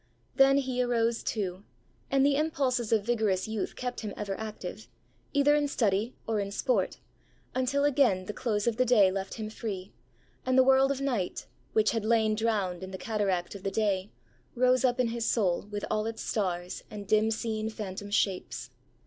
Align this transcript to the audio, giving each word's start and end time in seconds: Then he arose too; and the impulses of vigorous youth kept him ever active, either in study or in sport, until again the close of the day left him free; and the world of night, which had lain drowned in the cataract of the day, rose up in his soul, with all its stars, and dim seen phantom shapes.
Then 0.35 0.57
he 0.57 0.81
arose 0.81 1.21
too; 1.21 1.63
and 2.09 2.25
the 2.25 2.35
impulses 2.35 2.91
of 2.91 3.05
vigorous 3.05 3.47
youth 3.47 3.75
kept 3.75 3.99
him 3.99 4.15
ever 4.17 4.33
active, 4.33 4.87
either 5.31 5.53
in 5.53 5.67
study 5.67 6.15
or 6.25 6.39
in 6.39 6.49
sport, 6.49 6.97
until 7.53 7.85
again 7.85 8.25
the 8.25 8.33
close 8.33 8.65
of 8.65 8.77
the 8.77 8.83
day 8.83 9.11
left 9.11 9.35
him 9.35 9.47
free; 9.51 9.93
and 10.43 10.57
the 10.57 10.63
world 10.63 10.89
of 10.89 11.01
night, 11.01 11.45
which 11.73 11.91
had 11.91 12.03
lain 12.03 12.33
drowned 12.33 12.81
in 12.81 12.89
the 12.89 12.97
cataract 12.97 13.53
of 13.53 13.61
the 13.61 13.69
day, 13.69 14.09
rose 14.55 14.83
up 14.83 14.99
in 14.99 15.09
his 15.09 15.27
soul, 15.27 15.67
with 15.69 15.85
all 15.91 16.07
its 16.07 16.23
stars, 16.23 16.83
and 16.89 17.05
dim 17.05 17.29
seen 17.29 17.69
phantom 17.69 18.09
shapes. 18.09 18.71